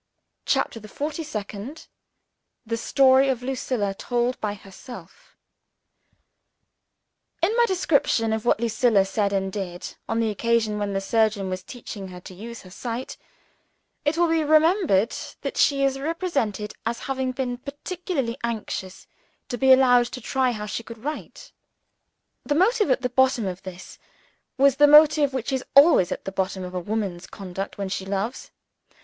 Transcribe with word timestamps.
CHAPTER 0.47 0.79
THE 0.79 0.87
FORTY 0.87 1.21
SECOND 1.23 1.85
The 2.65 2.75
Story 2.75 3.29
of 3.29 3.43
Lucilla: 3.43 3.93
told 3.93 4.39
by 4.41 4.55
Herself 4.55 5.35
IN 7.43 7.55
my 7.55 7.65
description 7.67 8.33
of 8.33 8.43
what 8.43 8.59
Lucilla 8.59 9.05
said 9.05 9.31
and 9.31 9.53
did, 9.53 9.95
on 10.09 10.19
the 10.19 10.31
occasion 10.31 10.79
when 10.79 10.93
the 10.93 11.01
surgeon 11.01 11.51
was 11.51 11.61
teaching 11.61 12.07
her 12.07 12.19
to 12.21 12.33
use 12.33 12.63
her 12.63 12.71
sight, 12.71 13.15
it 14.03 14.17
will 14.17 14.27
be 14.27 14.43
remembered 14.43 15.13
that 15.41 15.55
she 15.55 15.83
is 15.83 15.99
represented 15.99 16.73
as 16.83 17.01
having 17.01 17.31
been 17.31 17.57
particularly 17.59 18.39
anxious 18.43 19.05
to 19.49 19.57
be 19.59 19.71
allowed 19.71 20.07
to 20.07 20.19
try 20.19 20.51
how 20.51 20.65
she 20.65 20.81
could 20.81 21.03
write. 21.03 21.51
The 22.43 22.55
motive 22.55 22.89
at 22.89 23.03
the 23.03 23.09
bottom 23.09 23.45
of 23.45 23.61
this 23.61 23.99
was 24.57 24.77
the 24.77 24.87
motive 24.87 25.31
which 25.31 25.53
is 25.53 25.63
always 25.75 26.11
at 26.11 26.25
the 26.25 26.31
bottom 26.31 26.63
of 26.63 26.73
a 26.73 26.79
woman's 26.79 27.27
conduct 27.27 27.77
when 27.77 27.89
she 27.89 28.03
loves. 28.07 28.49